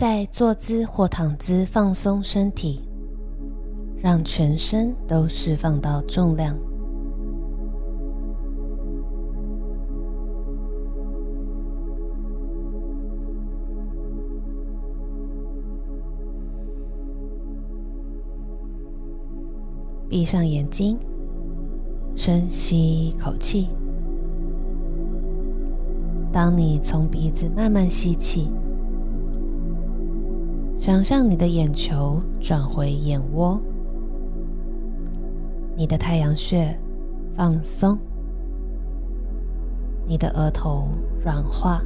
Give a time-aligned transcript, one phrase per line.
[0.00, 2.80] 在坐姿或躺姿放松身体，
[3.98, 6.56] 让全身都释放到重量。
[20.08, 20.98] 闭上眼睛，
[22.16, 23.68] 深吸一口气。
[26.32, 28.48] 当你从鼻子慢慢吸气，
[30.80, 33.60] 想象你的眼球转回眼窝，
[35.76, 36.74] 你的太阳穴
[37.34, 37.98] 放松，
[40.06, 40.88] 你的额头
[41.22, 41.82] 软化，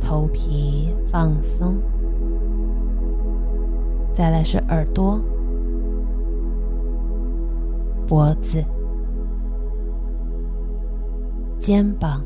[0.00, 1.76] 头皮放松，
[4.12, 5.20] 再来是耳朵。
[8.08, 8.64] 脖子、
[11.60, 12.24] 肩膀、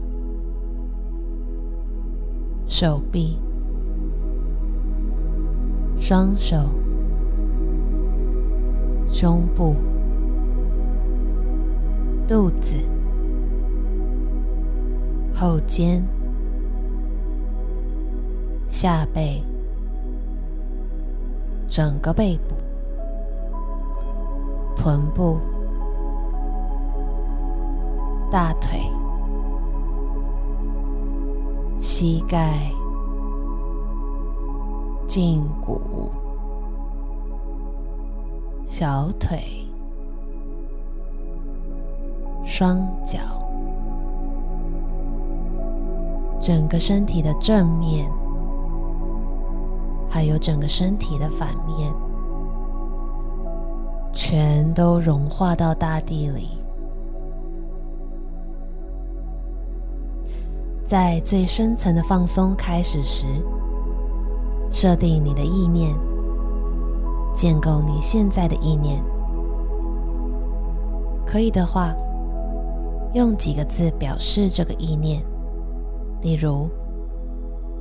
[2.66, 3.38] 手臂、
[6.00, 6.56] 双手、
[9.06, 9.76] 胸部、
[12.26, 12.74] 肚子、
[15.34, 16.02] 后肩、
[18.66, 19.45] 下背、
[21.68, 22.56] 整个背部、
[24.74, 25.38] 臀部。
[28.30, 28.78] 大腿、
[31.76, 32.71] 膝盖、
[35.10, 36.08] 胫骨、
[38.64, 39.66] 小腿、
[42.44, 43.18] 双脚，
[46.40, 48.08] 整个身体的正面，
[50.08, 51.92] 还有整个身体的反面，
[54.12, 56.50] 全都融化到大地里。
[60.86, 63.26] 在最深层的放松开始时，
[64.71, 65.94] 设定你的意念，
[67.34, 69.03] 建构你现在的意念。
[71.27, 71.94] 可以的话，
[73.15, 75.22] 用几个字表示这个意念，
[76.22, 76.69] 例如：“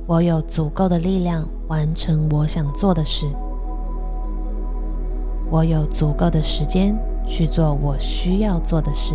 [0.06, 3.26] 我有足够的力量完成我想做的事。
[5.50, 9.14] ”“我有足够的时间去做我需要做的事。”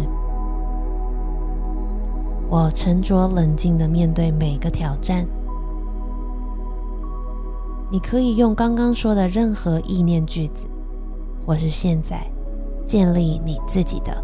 [2.47, 5.25] 我沉着冷静的面对每个挑战。
[7.95, 10.67] 你可以用刚刚说的任何意念句子，
[11.45, 12.29] 或是现在
[12.85, 14.21] 建立你自己的。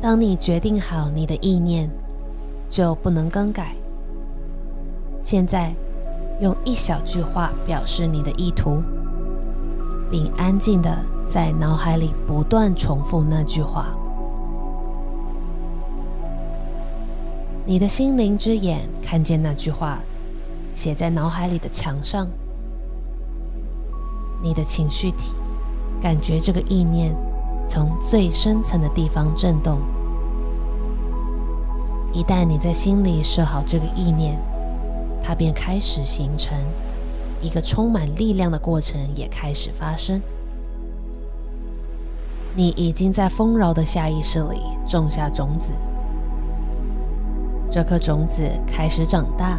[0.00, 1.88] 当你决定好你的意念，
[2.68, 3.76] 就不能更改。
[5.20, 5.72] 现在，
[6.40, 8.82] 用一小句话表示你的意图，
[10.10, 10.98] 并安静的
[11.32, 13.86] 在脑海里不断重复那句话。
[17.64, 19.98] 你的心灵之眼看见那句话
[20.74, 22.28] 写在脑海里的墙上，
[24.42, 25.32] 你的情绪体
[26.02, 27.16] 感觉这个意念
[27.66, 29.78] 从最深层的地方震动。
[32.12, 34.38] 一旦你在心里设好这个意念，
[35.22, 36.52] 它便开始形成
[37.40, 40.20] 一个充满力量的过程，也开始发生。
[42.54, 45.72] 你已经在丰饶的下意识里种下种子，
[47.70, 49.58] 这颗种子开始长大。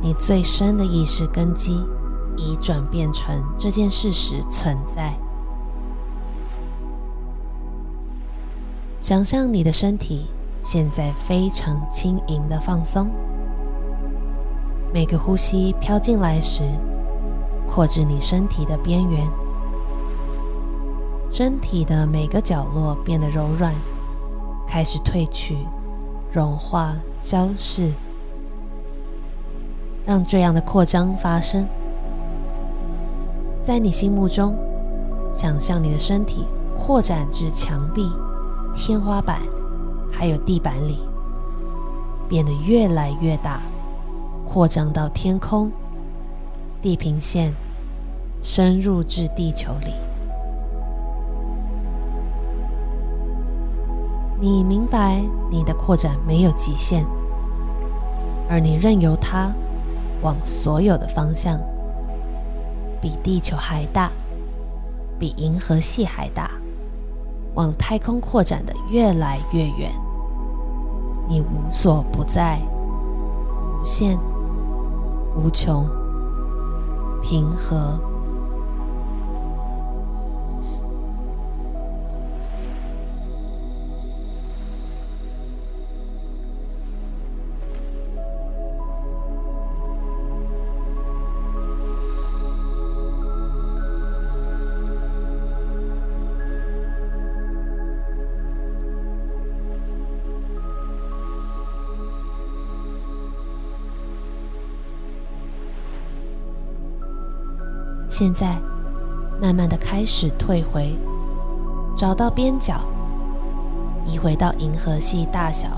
[0.00, 1.84] 你最深的意识根基
[2.36, 5.14] 已转变成这件事实存在。
[9.00, 10.26] 想象你的身体
[10.62, 13.08] 现在非常轻盈的放松。
[14.94, 16.62] 每个呼吸飘进来时，
[17.68, 19.28] 扩至你身体的边缘，
[21.30, 23.74] 身体的每个角落变得柔软，
[24.66, 25.58] 开始褪去、
[26.32, 27.92] 融化、消逝。
[30.06, 31.66] 让这样的扩张发生，
[33.60, 34.56] 在你心目中，
[35.34, 36.46] 想象你的身体
[36.78, 38.08] 扩展至墙壁、
[38.74, 39.42] 天花板，
[40.10, 41.00] 还有地板里，
[42.28, 43.60] 变得越来越大。
[44.48, 45.72] 扩张到天空、
[46.80, 47.52] 地平线，
[48.40, 49.92] 深入至地球里。
[54.38, 57.04] 你明白，你的扩展没有极限，
[58.48, 59.50] 而你任由它
[60.22, 61.58] 往所有的方向，
[63.00, 64.10] 比地球还大，
[65.18, 66.50] 比银河系还大，
[67.54, 69.90] 往太空扩展的越来越远。
[71.28, 72.60] 你无所不在，
[73.80, 74.18] 无限。
[75.38, 75.86] 无穷、
[77.22, 78.00] 平和、
[108.18, 108.58] 现在，
[109.42, 110.96] 慢慢的开始退回，
[111.94, 112.80] 找到边角，
[114.06, 115.68] 移回到银河系大小，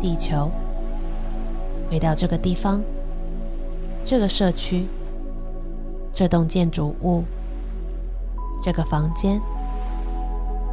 [0.00, 0.50] 地球，
[1.90, 2.80] 回到这个地方，
[4.02, 4.88] 这个社区，
[6.14, 7.24] 这栋建筑物，
[8.62, 9.38] 这个房间，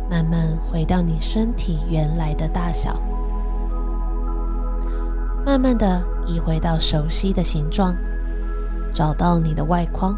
[0.10, 2.98] 慢慢回到你身体原来的大小，
[5.46, 7.94] 慢慢的移回到熟悉的形状。
[8.92, 10.18] 找到你的外框，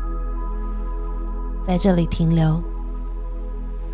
[1.65, 2.61] 在这里停留。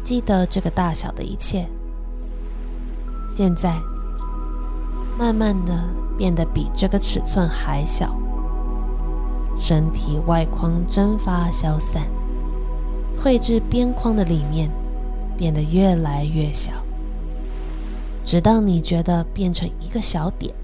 [0.04, 1.68] 记得这个大小的一切。
[3.30, 3.78] 现在，
[5.20, 5.84] 慢慢的
[6.18, 8.16] 变得比这个尺寸还小，
[9.58, 12.04] 身体外框蒸发消散，
[13.22, 14.72] 绘制边框的里面
[15.38, 16.72] 变得越来越小，
[18.24, 20.56] 直到你觉得变成一个小点，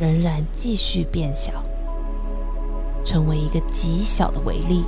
[0.00, 1.62] 仍然继续变小。
[3.04, 4.82] 成为一个极小的微粒，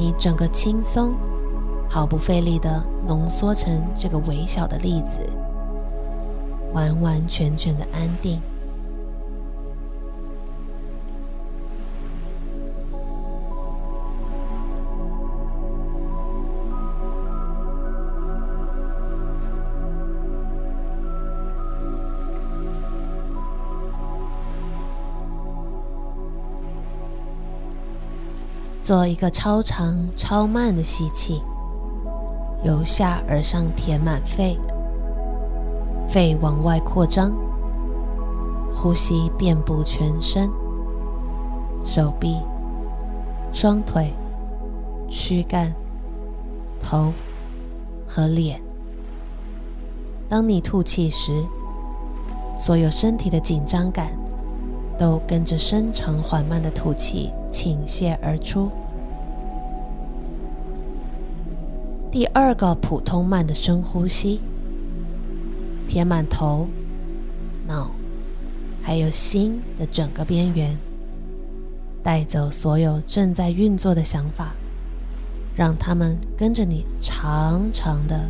[0.00, 1.12] 你整个轻松、
[1.86, 5.18] 毫不费力的浓缩成这个微小的粒子，
[6.72, 8.40] 完完全全的安定。
[28.90, 31.40] 做一个超长、超慢的吸气，
[32.64, 34.58] 由下而上填满肺，
[36.08, 37.32] 肺往外扩张，
[38.74, 40.50] 呼吸遍布全身，
[41.84, 42.36] 手臂、
[43.52, 44.12] 双腿、
[45.08, 45.72] 躯干、
[46.80, 47.12] 头
[48.08, 48.60] 和脸。
[50.28, 51.44] 当你吐气时，
[52.56, 54.10] 所有身体的紧张感
[55.00, 58.70] 都跟着深长缓慢的吐气倾泻而出。
[62.12, 64.42] 第二个普通慢的深呼吸，
[65.88, 66.68] 填满头、
[67.66, 67.90] 脑，
[68.82, 70.76] 还有心的整个边缘，
[72.02, 74.52] 带走所有正在运作的想法，
[75.56, 78.28] 让他们跟着你长长的、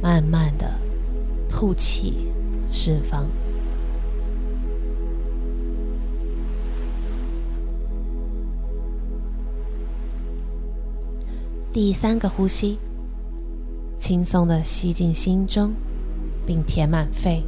[0.00, 0.70] 慢慢的
[1.48, 2.28] 吐气
[2.70, 3.26] 释放。
[11.72, 12.80] 第三个呼吸。
[13.96, 15.72] 轻松的吸进心中，
[16.44, 17.44] 并填满肺。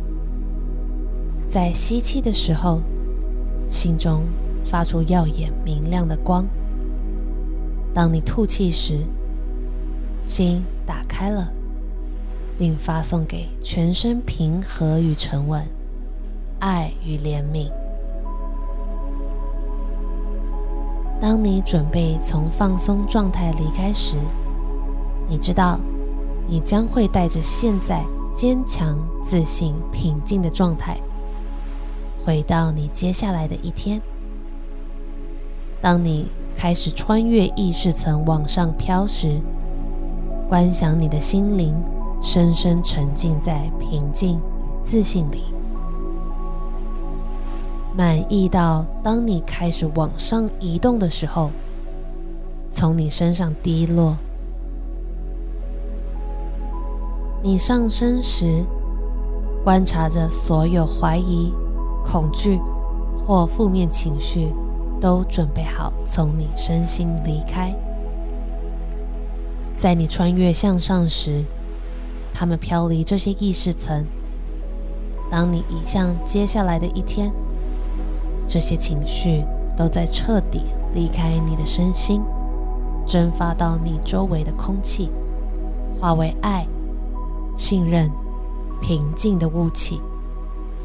[1.48, 2.80] 在吸气的时候，
[3.68, 4.22] 心中
[4.64, 6.46] 发出耀眼明亮的光。
[7.92, 9.00] 当你吐气时，
[10.22, 11.52] 心打开了，
[12.56, 15.66] 并发送给全身平和与沉稳、
[16.60, 17.68] 爱与怜悯。
[21.22, 24.16] 当你准备从放松状态离开时，
[25.28, 25.78] 你知道。
[26.48, 31.00] 你将会带着现在坚强、自信、平静的状态，
[32.26, 34.02] 回到你接下来的一天。
[35.80, 36.26] 当你
[36.56, 39.40] 开始穿越意识层往上飘时，
[40.48, 41.74] 观想你的心灵
[42.20, 44.40] 深深沉浸在平静与
[44.82, 45.44] 自信里，
[47.94, 51.50] 满意到当你开始往上移动的时候，
[52.70, 54.16] 从你身上滴落。
[57.42, 58.64] 你上升时，
[59.62, 61.52] 观察着所有怀疑、
[62.04, 62.58] 恐惧
[63.18, 64.48] 或负面情绪，
[65.00, 67.74] 都准备好从你身心离开。
[69.76, 71.44] 在你穿越向上时，
[72.32, 74.06] 他们飘离这些意识层。
[75.30, 77.32] 当你移向接下来的一天，
[78.52, 79.42] 这些情绪
[79.74, 80.60] 都在彻底
[80.94, 82.20] 离开你的身心，
[83.06, 85.10] 蒸发到你周围的空气，
[85.98, 86.66] 化为爱。
[87.56, 88.10] 信任、
[88.82, 89.98] 平静的雾气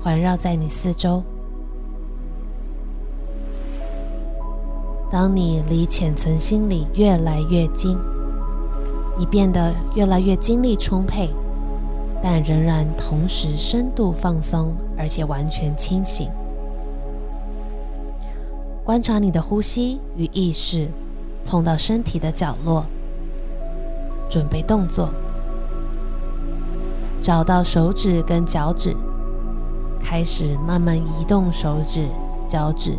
[0.01, 1.21] 环绕在你四周。
[5.11, 7.97] 当你离浅层心理越来越近，
[9.17, 11.29] 你变得越来越精力充沛，
[12.23, 16.29] 但仍然同时深度放松，而且完全清醒。
[18.87, 20.87] 观察你的呼吸与意识
[21.43, 22.85] 碰到身体的角落，
[24.29, 25.09] 准备动作。
[27.21, 28.95] 找到手指跟脚趾，
[30.01, 32.07] 开始慢慢移动手指、
[32.47, 32.97] 脚趾，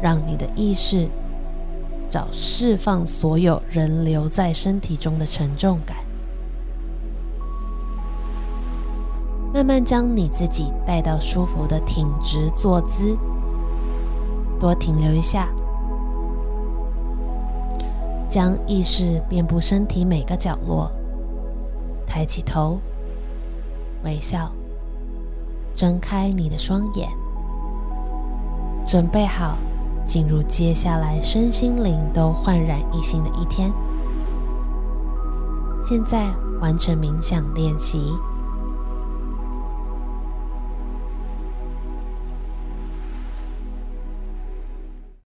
[0.00, 1.06] 让你的意识
[2.08, 5.98] 找释放所有人留在身体中的沉重感。
[9.52, 13.18] 慢慢将你自己带到舒服的挺直坐姿，
[14.60, 15.48] 多停留一下，
[18.28, 20.88] 将意识遍布身体每个角落。
[22.06, 22.78] 抬起头，
[24.04, 24.52] 微笑，
[25.74, 27.08] 睁开你的双眼，
[28.86, 29.56] 准备好
[30.04, 33.72] 进入接下来身心灵都焕然一新的一天。
[35.82, 36.26] 现在
[36.60, 38.12] 完成冥想练习。